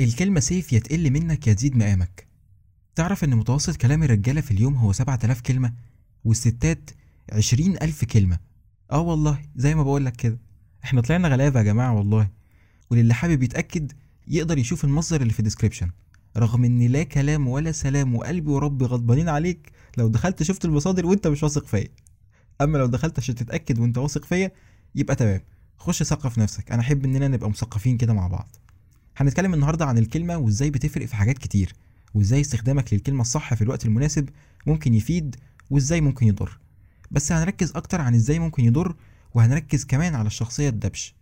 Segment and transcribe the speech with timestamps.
[0.00, 2.26] الكلمة سيف يا تقل منك يا تزيد مقامك.
[2.94, 5.72] تعرف إن متوسط كلام الرجالة في اليوم هو 7000 كلمة
[6.24, 6.90] والستات
[7.32, 8.38] 20000 كلمة.
[8.92, 10.38] آه والله زي ما بقولك كده.
[10.84, 12.28] إحنا طلعنا غلابة يا جماعة والله.
[12.90, 13.92] وللي حابب يتأكد
[14.28, 15.90] يقدر يشوف المصدر اللي في ال description
[16.36, 21.26] رغم إن لا كلام ولا سلام وقلبي وربي غضبانين عليك لو دخلت شفت المصادر وأنت
[21.26, 21.88] مش واثق فيا.
[22.60, 24.50] أما لو دخلت عشان تتأكد وأنت واثق فيا
[24.94, 25.40] يبقى تمام.
[25.78, 26.72] خش ثقف نفسك.
[26.72, 28.56] أنا أحب إننا نبقى مثقفين كده مع بعض.
[29.18, 31.72] هنتكلم النهارده عن الكلمة وإزاي بتفرق في حاجات كتير
[32.14, 34.28] وإزاي استخدامك للكلمة الصح في الوقت المناسب
[34.66, 35.36] ممكن يفيد
[35.70, 36.58] وإزاي ممكن يضر.
[37.10, 38.96] بس هنركز أكتر عن إزاي ممكن يضر
[39.34, 41.14] وهنركز كمان على الشخصية الدبش.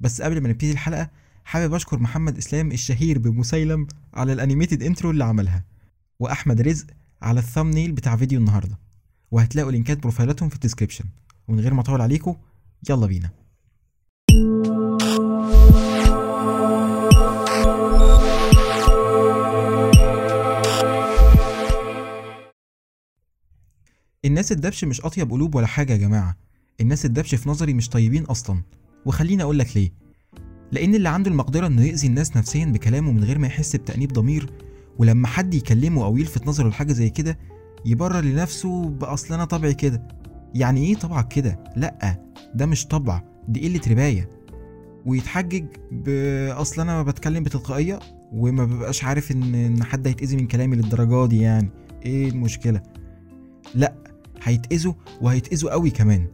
[0.00, 1.10] بس قبل ما نبتدي الحلقة
[1.44, 5.64] حابب أشكر محمد إسلام الشهير بمسيلم على ال animated intro اللي عملها
[6.20, 6.86] وأحمد رزق
[7.22, 8.78] على ال thumbnail بتاع فيديو النهارده.
[9.30, 11.04] وهتلاقوا لينكات بروفايلاتهم في الديسكريبشن.
[11.48, 12.36] ومن غير ما أطول عليكم
[12.90, 13.30] يلا بينا.
[24.24, 26.36] الناس الدبش مش أطيب قلوب ولا حاجة يا جماعة.
[26.80, 28.62] الناس الدبش في نظري مش طيبين أصلا.
[29.06, 29.90] وخليني أقول لك ليه.
[30.72, 34.50] لأن اللي عنده المقدرة إنه يأذي الناس نفسيا بكلامه من غير ما يحس بتأنيب ضمير
[34.98, 37.38] ولما حد يكلمه أو يلفت نظره لحاجة زي كده
[37.86, 40.08] يبرر لنفسه بأصل أنا طبعي كده.
[40.54, 42.22] يعني إيه طبعك كده؟ لأ
[42.54, 44.28] ده مش طبع دي قلة رباية.
[45.06, 47.98] ويتحجج بأصل أنا ما بتكلم بتلقائية
[48.32, 51.70] وما ببقاش عارف إن إن حد هيتأذي من كلامي للدرجة دي يعني.
[52.06, 52.82] إيه المشكلة؟
[53.74, 54.01] لأ
[54.42, 56.26] هيتأذوا وهيتأذوا قوي كمان.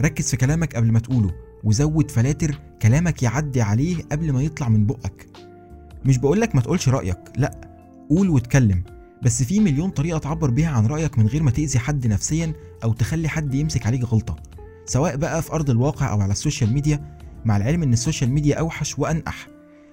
[0.00, 1.30] ركز في كلامك قبل ما تقوله
[1.64, 5.26] وزود فلاتر كلامك يعدي عليه قبل ما يطلع من بقك.
[6.04, 7.60] مش بقولك ما تقولش رأيك لأ
[8.10, 8.82] قول واتكلم.
[9.22, 12.52] بس في مليون طريقة تعبر بيها عن رأيك من غير ما تأذي حد نفسيا
[12.84, 14.36] أو تخلي حد يمسك عليك غلطة.
[14.86, 18.30] سواء بقى في أرض الواقع أو على ال social media مع العلم إن ال social
[18.30, 19.46] media أوحش وأنقح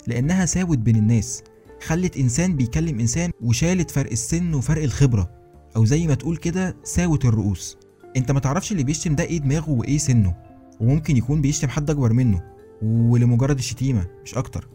[0.07, 1.43] لأنها ساوت بين الناس
[1.83, 5.40] خلت إنسان بيكلم إنسان وشالت فرق السن وفرق الخبرة.
[5.75, 7.77] أو زي ما تقول كده ساوت الرؤوس.
[8.17, 10.35] أنت ما تعرفش اللي بيشتم ده إيه دماغه وإيه سنه.
[10.79, 12.41] وممكن يكون بيشتم حد أكبر منه
[12.81, 14.67] ولمجرد الشتيمة مش أكتر.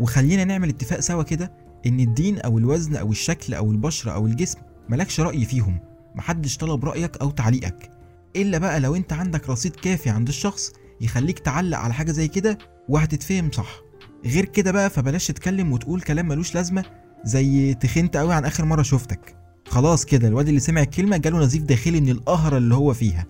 [0.00, 1.52] وخلينا نعمل اتفاق سوا كده
[1.86, 5.78] إن الدين أو الوزن أو الشكل أو البشرة أو الجسم ملكش رأي فيهم.
[6.14, 7.90] محدش طلب رأيك أو تعليقك.
[8.36, 12.58] إلا بقى لو أنت عندك رصيد كافي عند الشخص يخليك تعلق على حاجة زي كده
[12.88, 13.80] وهتتفهم صح.
[14.24, 16.84] غير كده بقى فبلاش تتكلم وتقول كلام ملوش لازمة
[17.24, 19.36] زي تخنت قوي عن آخر مرة شفتك.
[19.68, 23.26] خلاص كده الواد اللي سمع الكلمة جاله نزيف داخلي من القهره اللي هو فيها.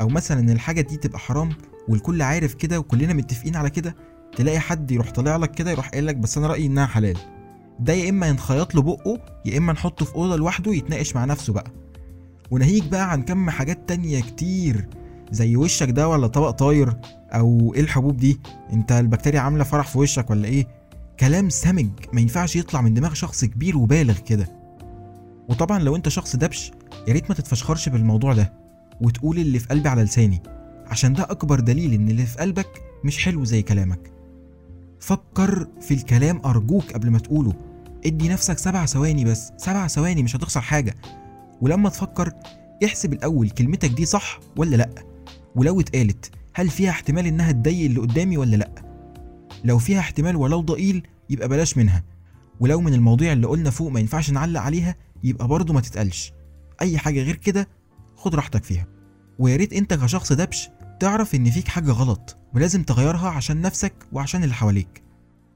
[0.00, 1.50] أو مثلا إن الحاجة دي تبقى حرام
[1.88, 3.96] والكل عارف كده وكلنا متفقين على كده
[4.36, 7.16] تلاقي حد يروح طالع لك كده يروح قايل لك بس أنا رأيي إنها حلال.
[7.80, 11.52] ده يا إما ينخيط له بقه يا إما نحطه في أوضة لوحده يتناقش مع نفسه
[11.52, 11.70] بقى.
[12.50, 14.88] وناهيك بقى عن كم حاجات تانية كتير
[15.30, 16.96] زي وشك ده ولا طبق طاير؟
[17.32, 18.40] أو إيه الحبوب دي؟
[18.72, 20.66] أنت البكتيريا عاملة فرح في وشك ولا إيه؟
[21.20, 24.48] كلام سمج ما ينفعش يطلع من دماغ شخص كبير وبالغ كده.
[25.48, 26.72] وطبعا لو أنت شخص دبش
[27.08, 28.52] يا ريت ما تتفشخرش بالموضوع ده
[29.00, 30.42] وتقول اللي في قلبي على لساني
[30.86, 34.12] عشان ده أكبر دليل إن اللي في قلبك مش حلو زي كلامك.
[35.00, 37.52] فكر في الكلام أرجوك قبل ما تقوله.
[38.06, 40.94] ادي نفسك سبع ثواني بس سبع ثواني مش هتخسر حاجة.
[41.60, 42.32] ولما تفكر
[42.84, 44.90] احسب الأول كلمتك دي صح ولا لأ؟
[45.56, 48.70] ولو اتقالت هل فيها احتمال إنها تضايق اللي قدامي ولا لأ؟
[49.64, 52.02] لو فيها احتمال ولو ضئيل يبقى بلاش منها.
[52.60, 56.32] ولو من المواضيع اللي قلنا فوق ما ينفعش نعلق عليها يبقى برضه ما تتقالش.
[56.82, 57.68] أي حاجة غير كده
[58.16, 58.86] خد راحتك فيها.
[59.38, 60.68] ويا ريت أنت كشخص دبش
[61.00, 65.02] تعرف إن فيك حاجة غلط ولازم تغيرها عشان نفسك وعشان اللي حواليك.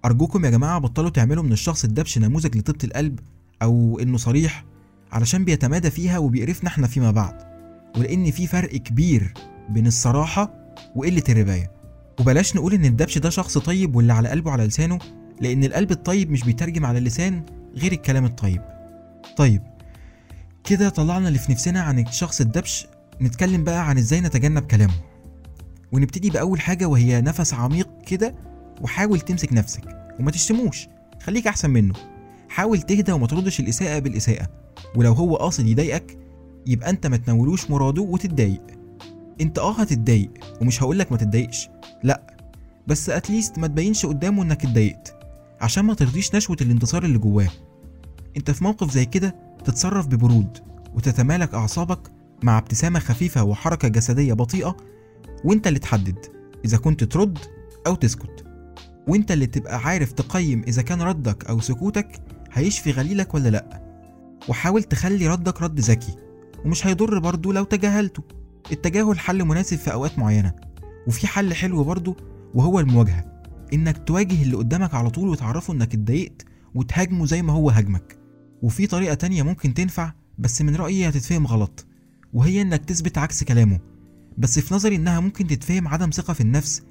[0.04, 3.20] أرجوكم يا جماعة بطلوا تعملوا من الشخص الدبش نموذج لطيبة القلب
[3.62, 4.64] أو إنه صريح
[5.12, 7.48] علشان بيتمادى فيها وبيقرفنا إحنا فيما بعد.
[7.96, 9.34] ولأن في فرق كبير
[9.68, 11.70] بين الصراحة وقلة الرباية.
[12.20, 14.98] وبلاش نقول إن الدبش ده شخص طيب واللي على قلبه على لسانه
[15.40, 17.42] لأن القلب الطيب مش بيترجم على اللسان
[17.74, 18.62] غير الكلام الطيب.
[19.36, 19.62] طيب
[20.64, 22.86] كده طلعنا اللي في نفسنا عن الشخص الدبش
[23.20, 24.94] نتكلم بقى عن إزاي نتجنب كلامه.
[25.92, 28.34] ونبتدي بأول حاجة وهي نفس عميق كده
[28.80, 29.82] وحاول تمسك نفسك
[30.20, 30.88] وما تشتموش
[31.22, 31.94] خليك أحسن منه.
[32.48, 34.48] حاول تهدى وما تردش الإساءة بالإساءة.
[34.96, 36.18] ولو هو قاصد يضايقك
[36.66, 38.62] يبقى أنت ما تنولوش مراده وتتضايق.
[39.40, 40.30] أنت أه هتتضايق
[40.60, 41.68] ومش هقولك ما تتضايقش.
[42.02, 42.22] لأ
[42.86, 45.14] بس أتليست ما تبينش قدامه إنك اتضايقت
[45.60, 47.48] عشان ما ترضيش نشوة الانتصار اللي جواه.
[48.38, 50.58] أنت في موقف زي كده تتصرف ببرود
[50.94, 51.98] وتتمالك أعصابك
[52.42, 54.76] مع ابتسامة خفيفة وحركة جسدية بطيئة
[55.44, 56.26] وأنت اللي تحدد
[56.64, 57.38] إذا كنت ترد
[57.86, 58.44] أو تسكت.
[59.08, 62.20] وأنت اللي تبقى عارف تقيم إذا كان ردك أو سكوتك
[62.52, 63.82] هيشفي غليلك ولا لأ.
[64.48, 66.16] وحاول تخلي ردك رد ذكي
[66.64, 68.22] ومش هيضر برضه لو تجاهلته.
[68.72, 70.52] التجاهل حل مناسب في أوقات معينة
[71.06, 72.16] وفي حل حلو برضه
[72.54, 73.24] وهو المواجهة.
[73.72, 76.44] إنك تواجه اللي قدامك على طول وتعرفه إنك اتضايقت
[76.74, 78.17] وتهاجمه زي ما هو هاجمك.
[78.62, 81.86] وفي طريقة تانية ممكن تنفع بس من رأيي هتتفهم غلط
[82.32, 83.80] وهي إنك تثبت عكس كلامه.
[84.38, 86.82] بس في نظري إنها ممكن تتفهم عدم ثقة في النفس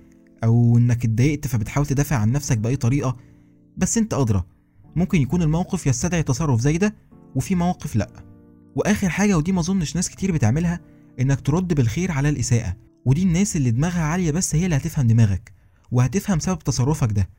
[0.44, 3.18] أو إنك اتضايقت فبتحاول تدافع عن نفسك بأي طريقة.
[3.78, 4.44] بس أنت أدرى
[4.96, 6.96] ممكن يكون الموقف يستدعي تصرف زي ده
[7.36, 8.10] وفي مواقف لأ.
[8.76, 10.80] وآخر حاجة ودي ما أظنش ناس كتير بتعملها
[11.20, 12.76] إنك ترد بالخير على الإساءة.
[13.06, 15.54] ودي الناس اللي دماغها عالية بس هي اللي هتفهم دماغك
[15.92, 17.30] وهتفهم سبب تصرفك ده.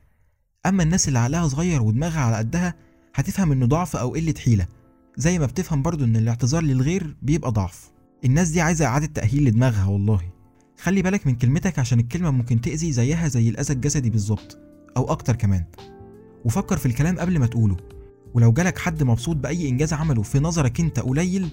[0.65, 2.75] أما الناس اللي عقلها صغير ودماغها على قدها
[3.19, 4.67] هتفهم إنه ضعف أو قلة حيلة.
[5.17, 7.91] زي ما بتفهم برضو إن الاعتذار للغير بيبقى ضعف.
[8.25, 10.21] الناس دي عايزة إعادة تأهيل لدماغها والله.
[10.81, 14.57] خلي بالك من كلمتك عشان الكلمة ممكن تأذي زيها زي الأذى الجسدي بالظبط
[14.97, 15.63] أو أكتر كمان.
[16.45, 17.77] وفكر في الكلام قبل ما تقوله.
[18.33, 21.49] ولو جالك حد مبسوط بأي إنجاز عمله في نظرك أنت قليل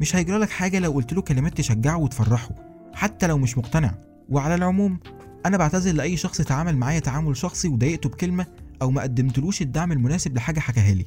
[0.00, 2.50] مش هيجرالك حاجة لو قلت له كلمات تشجعه وتفرحه
[2.94, 3.94] حتى لو مش مقتنع.
[4.28, 5.00] وعلى العموم
[5.46, 8.46] أنا بعتذر لأي شخص تعامل معايا تعامل شخصي وضايقته بكلمة
[8.82, 11.06] أو ما قدمتلوش الدعم المناسب لحاجة حكاها لي.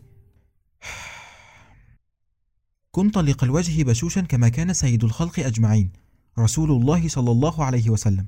[2.92, 5.92] كن طليق الوجه بشوشا كما كان سيد الخلق أجمعين.
[6.40, 8.28] رسول الله صلى الله عليه وسلم.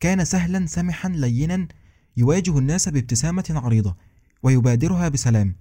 [0.00, 1.68] كان سهلا سمحا لينا
[2.16, 3.96] يواجه الناس بابتسامة عريضة
[4.42, 5.56] ويبادرها بسلام.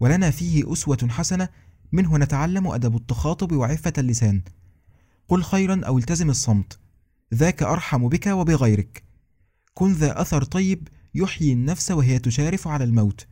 [0.00, 1.48] ولنا فيه أسوة حسنة
[1.92, 4.42] منه نتعلم أدب التخاطب وعفة اللسان.
[5.28, 6.78] قل خيرا أو التزم الصمت.
[7.34, 9.02] ذاك أرحم بك وبغيرك.
[9.74, 13.26] كن ذا أثر طيب يحيي النفس وهي تشارف على الموت.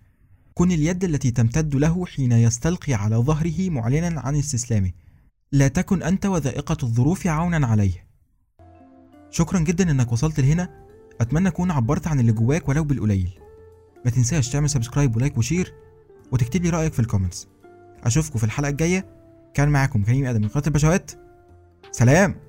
[0.55, 4.91] كن اليد التي تمتد له حين يستلقي على ظهره معلنا عن استسلامه.
[5.53, 8.07] لا تكن أنت وذائقة الظروف عونا عليه.
[9.31, 10.89] شكرا جدا إنك وصلت لهنا.
[11.21, 13.31] أتمنى أكون عبرت عن اللي جواك ولو بالقليل.
[14.05, 15.75] ما تنساش تعمل subscribe و like و share
[16.33, 17.49] وتكتب لي رأيك في ال comments
[18.05, 19.07] أشوفكم في الحلقة الجاية.
[19.55, 21.11] كان معاكم كريم آدم من قناة البشوات
[21.91, 22.48] سلام!